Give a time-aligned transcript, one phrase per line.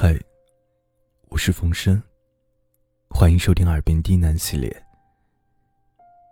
[0.00, 0.16] 嗨，
[1.26, 2.00] 我是冯生，
[3.10, 4.70] 欢迎收听《耳边低喃》系列。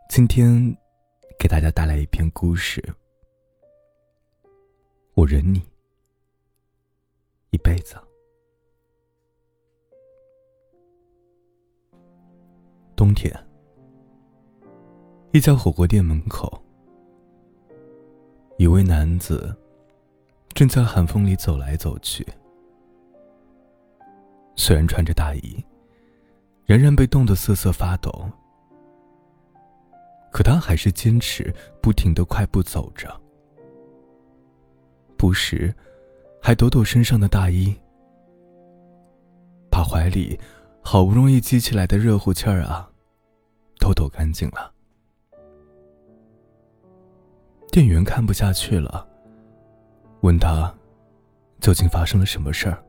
[0.08, 0.54] 今天
[1.37, 2.81] 给大家带来一篇故事，
[5.15, 5.60] 我忍你
[7.50, 7.97] 一辈子。
[12.95, 13.35] 冬天，
[15.33, 16.62] 一家火锅店门口，
[18.59, 19.53] 一位男子
[20.55, 22.25] 正在寒风里走来走去。
[24.66, 25.65] 虽然穿着大衣，
[26.65, 28.29] 仍然被冻得瑟瑟发抖，
[30.33, 33.09] 可他还是坚持不停的快步走着，
[35.16, 35.73] 不时
[36.42, 37.73] 还抖抖身上的大衣，
[39.70, 40.37] 把怀里
[40.83, 42.91] 好不容易积起来的热乎气儿啊，
[43.78, 44.75] 都抖干净了。
[47.70, 49.06] 店员看不下去了，
[50.23, 50.75] 问他
[51.61, 52.83] 究竟发生了什么事儿。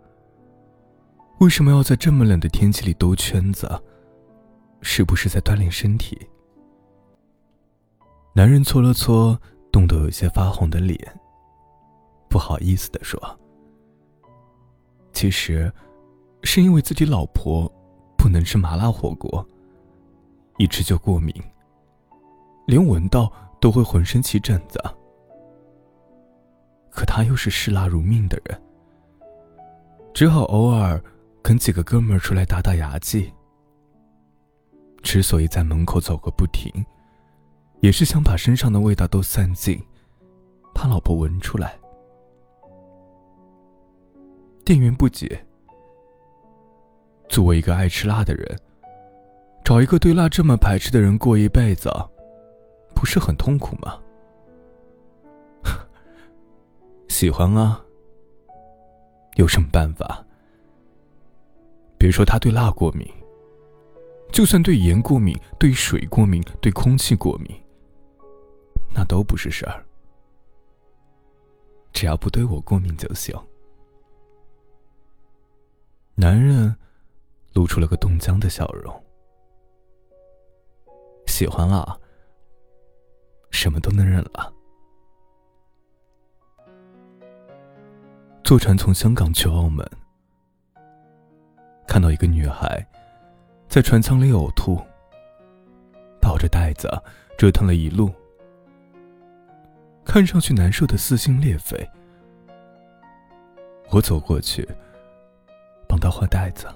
[1.40, 3.70] 为什么要在这么冷的天气里兜圈子？
[4.82, 6.20] 是不是在锻炼身体？
[8.34, 9.40] 男人搓了搓
[9.72, 11.00] 冻得有些发红的脸，
[12.28, 13.20] 不好意思的说
[15.14, 15.72] ：“其实，
[16.42, 17.72] 是因为自己老婆
[18.18, 19.48] 不能吃麻辣火锅，
[20.58, 21.32] 一吃就过敏，
[22.66, 24.84] 连闻到都会浑身起疹子。
[26.90, 28.60] 可他又是嗜辣如命的人，
[30.16, 31.00] 只好偶尔。”
[31.48, 33.32] 跟几个哥们儿出来打打牙祭。
[35.02, 36.70] 之所以在门口走个不停，
[37.80, 39.82] 也是想把身上的味道都散尽，
[40.76, 41.80] 怕老婆闻出来。
[44.66, 45.42] 店员不解：
[47.30, 48.60] 作为一个爱吃辣的人，
[49.64, 51.90] 找一个对辣这么排斥的人过一辈子，
[52.94, 53.98] 不是很痛苦吗？
[57.08, 57.82] 喜欢啊，
[59.38, 60.27] 有什么办法？
[61.98, 63.08] 别说他对辣过敏，
[64.32, 67.50] 就算对盐过敏、对水过敏、对空气过敏，
[68.94, 69.84] 那都不是事儿。
[71.92, 73.36] 只要不对我过敏就行。
[76.14, 76.76] 男人
[77.54, 79.04] 露出了个冻僵的笑容。
[81.26, 82.00] 喜欢啊，
[83.52, 84.54] 什么都能忍了。
[88.44, 89.84] 坐船从香港去澳门。
[91.88, 92.86] 看到一个女孩
[93.68, 94.80] 在船舱里呕吐，
[96.22, 96.88] 抱着袋子
[97.38, 98.14] 折腾了一路，
[100.06, 101.90] 看上去难受的撕心裂肺。
[103.90, 104.68] 我走过去，
[105.88, 106.68] 帮她换袋子。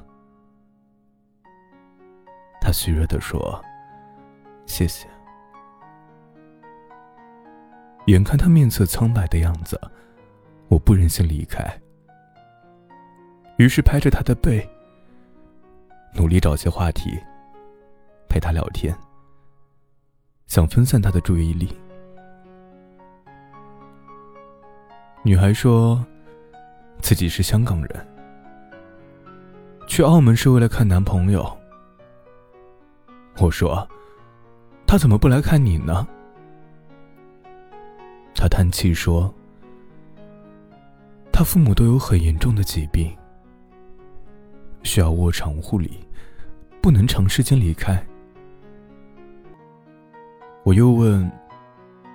[2.62, 3.62] 她虚弱的说
[4.66, 5.08] ：“谢谢。”
[8.08, 9.80] 眼看她面色苍白的样子，
[10.70, 11.80] 我不忍心离开，
[13.58, 14.68] 于是拍着她的背。
[16.14, 17.18] 努力找些话题
[18.28, 18.96] 陪他聊天，
[20.48, 21.76] 想分散他的注意力。
[25.24, 26.04] 女孩说
[27.00, 28.08] 自己是香港人，
[29.88, 31.58] 去澳门是为了看男朋友。
[33.38, 33.88] 我说，
[34.86, 36.06] 他怎么不来看你呢？
[38.36, 39.34] 他叹气说，
[41.32, 43.16] 他父母都有很严重的疾病。
[44.84, 46.06] 需要卧床护理，
[46.82, 48.04] 不能长时间离开。
[50.64, 51.32] 我又问：“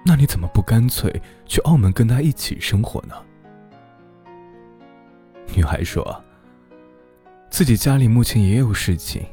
[0.05, 3.15] 那你怎么不干脆去澳门跟他一起生活呢？”
[5.57, 6.23] 女孩说
[7.51, 9.25] ：“自己家里目前也有事情，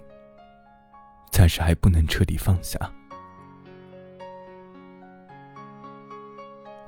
[1.32, 2.80] 暂时还不能彻底放下。”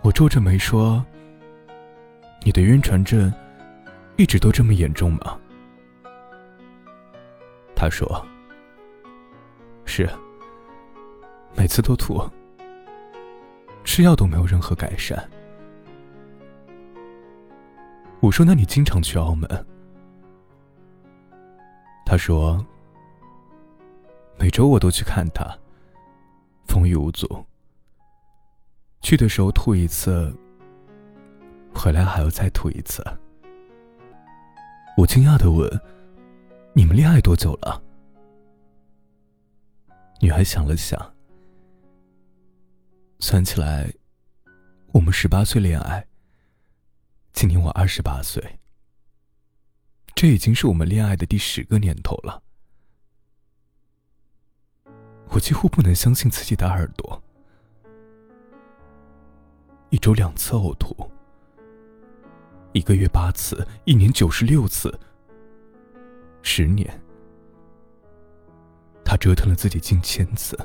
[0.01, 1.05] 我皱着眉说
[2.43, 3.31] ：“你的晕船症
[4.17, 5.37] 一直都这么严重吗？”
[7.85, 8.25] 他说
[9.85, 10.09] ：“是，
[11.55, 12.19] 每次都吐，
[13.83, 15.29] 吃药都没有任何改善。”
[18.21, 19.47] 我说：“那你经常去澳门？”
[22.07, 22.65] 他说
[24.39, 25.55] ：“每周我都去看他，
[26.67, 27.45] 风雨无阻。
[29.01, 30.35] 去的时候吐一次，
[31.71, 33.05] 回来还要再吐一次。”
[34.97, 35.69] 我惊讶的问。
[36.77, 37.81] 你们恋爱多久了？
[40.19, 41.15] 女孩想了想，
[43.19, 43.89] 算起来，
[44.91, 46.05] 我们十八岁恋爱。
[47.31, 48.59] 今年我二十八岁，
[50.15, 52.43] 这已经是我们恋爱的第十个年头了。
[55.29, 57.23] 我几乎不能相信自己的耳朵，
[59.91, 61.09] 一周两次呕吐，
[62.73, 64.99] 一个月八次，一年九十六次。
[66.47, 66.87] 十年，
[69.03, 70.55] 他折腾了自己近千次。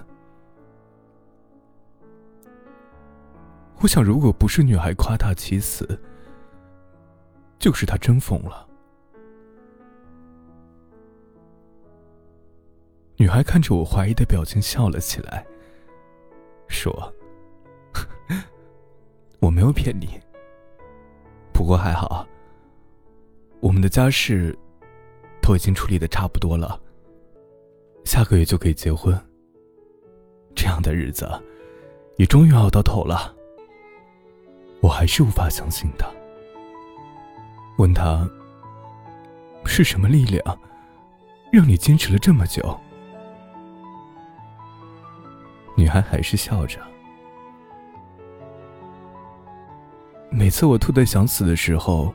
[3.80, 5.98] 我想，如果不是女孩夸大其词，
[7.58, 8.68] 就是他真疯了。
[13.16, 15.44] 女孩看着我怀疑的表情笑了起来，
[16.68, 16.92] 说
[19.40, 20.20] ：“我没有骗你。
[21.54, 22.28] 不过还好，
[23.60, 24.56] 我们的家事
[25.50, 26.80] 都已经处理的差不多了，
[28.04, 29.20] 下个月就可以结婚。
[30.54, 31.28] 这样的日子
[32.18, 33.34] 也终于熬到头了。”
[34.80, 36.06] 我还是无法相信他，
[37.78, 38.30] 问他
[39.66, 40.40] ：“是什么力量，
[41.52, 42.78] 让你坚持了这么久？”
[45.76, 46.78] 女孩还是笑着。
[50.30, 52.14] 每次我吐的想死的时候，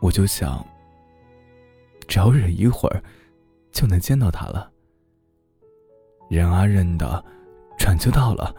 [0.00, 0.66] 我就想，
[2.06, 3.02] 只要忍一会儿，
[3.72, 4.70] 就能见到他了。
[6.28, 7.24] 忍啊忍的，
[7.78, 8.54] 转就到了。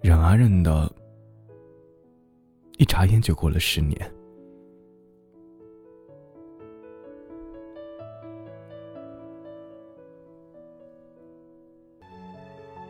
[0.00, 0.90] 忍啊忍的，
[2.76, 4.14] 一眨眼就过了十年。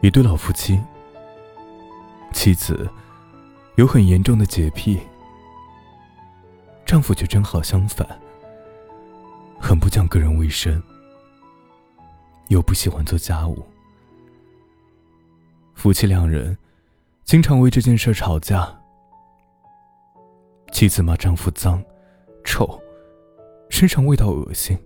[0.01, 0.79] 一对老夫妻，
[2.33, 2.89] 妻子
[3.75, 5.01] 有很严重的洁癖，
[6.87, 8.07] 丈夫却正好相反，
[9.61, 10.83] 很不讲个人卫生，
[12.49, 13.63] 又不喜欢做家务。
[15.75, 16.57] 夫妻两人
[17.25, 18.75] 经常为这件事吵架。
[20.73, 21.83] 妻子骂丈夫脏、
[22.45, 22.81] 臭，
[23.69, 24.79] 身上味道恶心，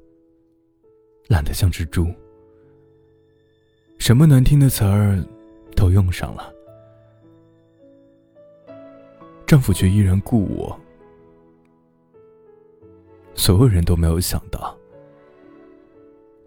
[1.29, 2.07] 懒得像只猪。
[3.99, 5.23] 什么难听的词儿
[5.77, 6.53] 都用上了，
[9.47, 10.81] 丈夫却依然顾我。
[13.34, 14.76] 所有人都没有想到，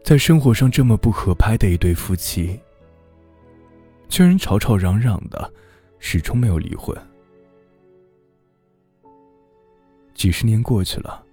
[0.04, 2.60] 在生活上这么不合拍的一对夫妻，
[4.08, 5.52] 居然吵吵嚷嚷的，
[6.00, 6.96] 始终没有离婚。
[10.14, 11.26] 几十年过去了，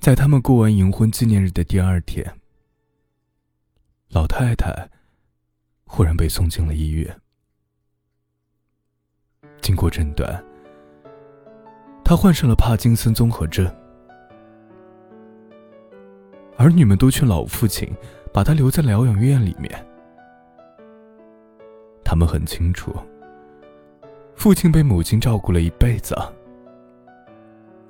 [0.00, 2.38] 在他们过完银婚纪念日的第二天。
[4.10, 4.88] 老太太
[5.84, 7.20] 忽然被送进了医院。
[9.60, 10.44] 经过诊断，
[12.08, 13.68] 他患上了帕金森综合症。
[16.56, 17.92] 儿女们都劝老父亲
[18.32, 19.68] 把他留在疗养院里面。
[22.04, 22.94] 他们很清楚，
[24.36, 26.16] 父亲被母亲照顾了一辈子，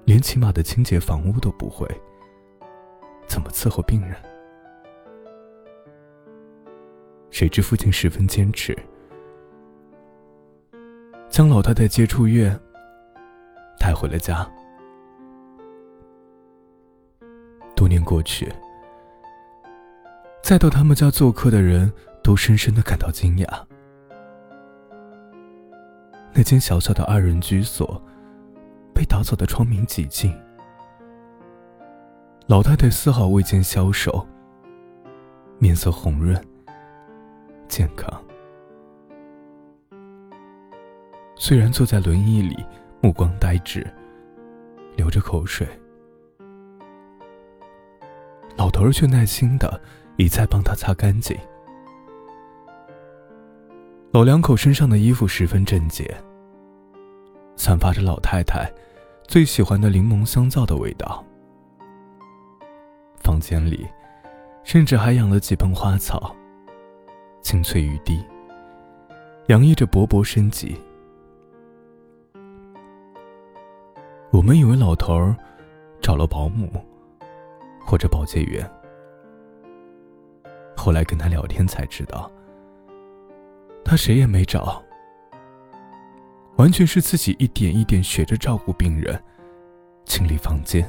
[0.06, 1.86] 连起码的清洁房屋都不会，
[3.26, 4.16] 怎么伺候病人？
[7.30, 8.74] 谁知父亲十分坚持，
[11.28, 12.58] 将老太太接出院，
[13.78, 14.48] 带回了家。
[17.74, 18.52] 多年过去，
[20.42, 21.92] 再到他们家做客的人
[22.22, 23.64] 都深深的感到惊讶。
[26.32, 28.02] 那间小小的二人居所，
[28.94, 30.34] 被打扫的窗明几净，
[32.46, 34.26] 老太太丝毫未见消瘦，
[35.58, 36.38] 面色红润。
[37.68, 38.22] 健康。
[41.34, 42.64] 虽然坐在轮椅里，
[43.00, 43.86] 目光呆滞，
[44.96, 45.66] 流着口水，
[48.56, 49.80] 老头儿却耐心的
[50.16, 51.36] 一再帮他擦干净。
[54.12, 56.16] 老两口身上的衣服十分整洁，
[57.54, 58.72] 散发着老太太
[59.28, 61.22] 最喜欢的柠檬香皂的味道。
[63.22, 63.86] 房间里，
[64.64, 66.34] 甚至还养了几盆花草。
[67.42, 68.24] 青翠欲滴，
[69.48, 70.76] 洋溢着勃勃生机。
[74.36, 75.34] 我们以为老头儿
[75.98, 76.70] 找了保姆
[77.80, 78.70] 或者保洁员，
[80.76, 82.30] 后来跟他聊天才知道，
[83.82, 84.82] 他谁也没找，
[86.58, 89.18] 完全是自己一点一点学着照顾病人，
[90.04, 90.86] 清理房间、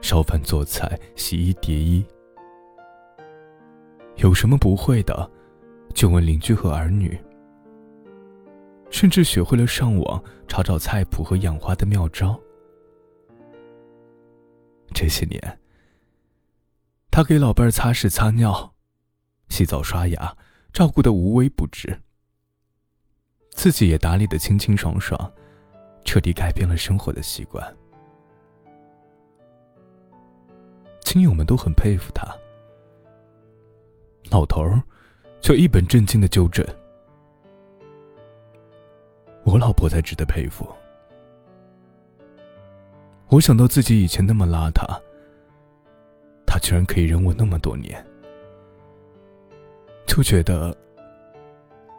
[0.00, 2.04] 烧饭做菜、洗衣叠衣，
[4.16, 5.30] 有什么不会的。
[5.94, 7.16] 就问邻居和儿女，
[8.90, 12.38] 甚至学会了上网查找菜谱和养花的妙招。
[14.92, 15.60] 这些年，
[17.10, 18.74] 他给老伴儿擦屎、擦尿、
[19.48, 20.36] 洗澡、刷牙，
[20.72, 22.00] 照顾的无微不至，
[23.50, 25.32] 自己也打理的清清爽爽，
[26.04, 27.76] 彻底改变了生活的习惯。
[31.02, 32.26] 亲友们都很佩服他，
[34.30, 34.82] 老头儿。
[35.42, 36.62] 却一本正经的纠正
[39.60, 40.66] ：“老婆才值得佩服。
[43.28, 45.00] 我想到自己以前那么邋遢，
[46.46, 48.04] 他居然可以忍我那么多年，
[50.06, 50.76] 就觉得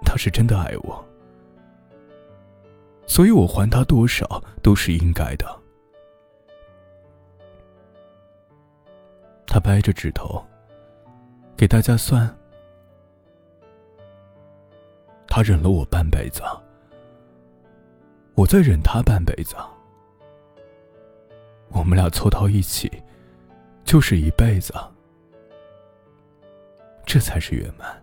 [0.03, 1.05] 他是真的爱我，
[3.05, 5.45] 所以我还他多少都是应该的。
[9.47, 10.43] 他掰着指头
[11.55, 12.27] 给大家算，
[15.27, 16.41] 他忍了我半辈子，
[18.35, 19.55] 我再忍他半辈子。
[21.69, 22.91] 我们俩凑到一起，
[23.83, 24.73] 就是一辈子，
[27.05, 28.01] 这才是圆满。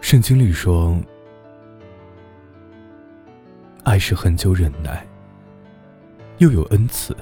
[0.00, 0.96] 圣经里说，
[3.84, 5.06] 爱是很久忍耐，
[6.38, 7.14] 又有恩慈。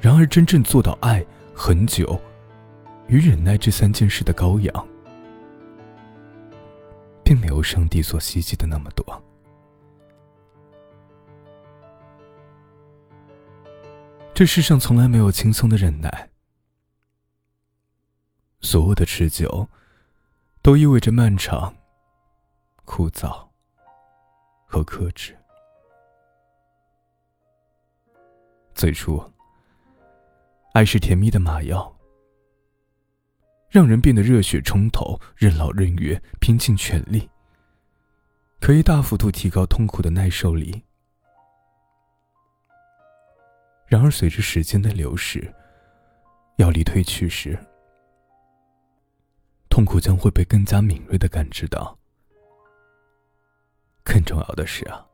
[0.00, 2.18] 然而，真正做到爱、很久
[3.08, 4.88] 与忍耐这三件事的羔羊。
[7.26, 9.04] 并没有上帝所希冀的那么多。
[14.32, 16.30] 这世上从来没有轻松的忍耐，
[18.60, 19.68] 所有的持久，
[20.62, 21.74] 都意味着漫长、
[22.84, 23.48] 枯燥
[24.66, 25.36] 和克制。
[28.72, 29.20] 最初，
[30.74, 31.95] 爱是甜蜜的麻药。
[33.76, 37.28] 让人变得热血冲头、任劳任怨、拼尽全力，
[38.58, 40.82] 可以大幅度提高痛苦的耐受力。
[43.86, 45.54] 然而，随着时间的流逝，
[46.56, 47.58] 药力褪去时，
[49.68, 51.98] 痛苦将会被更加敏锐的感知到。
[54.02, 55.06] 更重要的是啊，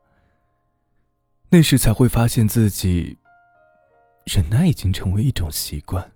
[1.49, 3.17] 那时才会发现自己
[4.23, 6.12] 忍耐已经成为一种习惯。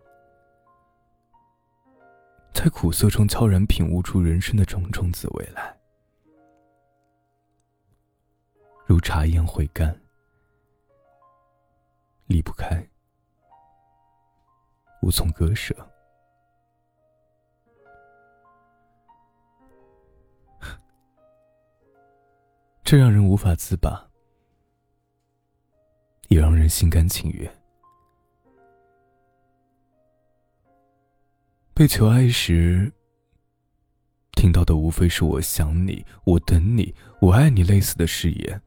[2.67, 5.79] 在苦涩中悄然品悟出人生的种种滋味来，
[8.85, 9.97] 如茶一样回甘，
[12.25, 12.85] 离不开，
[15.01, 15.73] 无从割舍，
[22.83, 24.09] 这让人无法自拔，
[26.27, 27.49] 也让人心甘情愿。
[31.77, 32.91] 被求爱时，
[34.31, 36.91] 听到的无非是“我想你，我等你，
[37.21, 38.59] 我爱你”类似的誓言。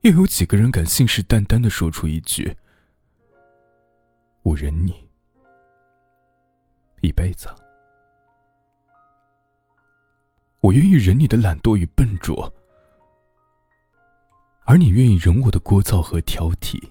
[0.00, 2.56] 又有几个人敢信誓旦旦的说出一句
[4.42, 5.06] “我忍你
[7.02, 7.46] 一辈子”？
[10.60, 12.50] 我愿意忍你的懒惰与笨拙，
[14.64, 16.82] 而你愿意忍我的聒噪和挑剔。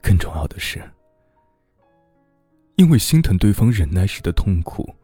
[0.00, 0.80] 更重要的是。
[2.76, 4.96] 因为心疼对方忍耐时的痛苦，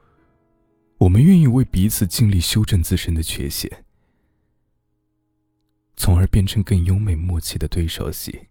[0.99, 3.85] 我们愿意为彼此尽力修正自身的缺陷，
[5.97, 8.49] 从而变成更优美默契的对手戏。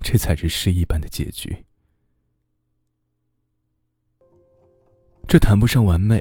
[0.00, 1.64] 这才是诗一般的结局。
[5.28, 6.20] 这谈不上完美，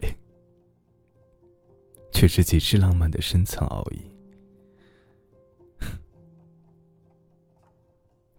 [2.11, 3.99] 却是极致浪漫的深层奥义。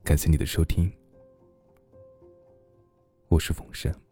[0.03, 0.93] 感谢你的收听。
[3.29, 4.06] 我是冯生。